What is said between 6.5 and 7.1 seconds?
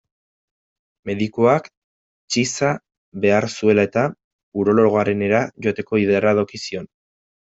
zion.